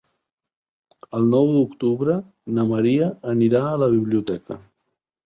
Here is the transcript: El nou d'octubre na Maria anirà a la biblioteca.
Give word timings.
El 1.17 1.27
nou 1.33 1.51
d'octubre 1.57 2.15
na 2.55 2.65
Maria 2.71 3.11
anirà 3.35 3.61
a 3.67 3.77
la 3.83 3.91
biblioteca. 3.97 4.59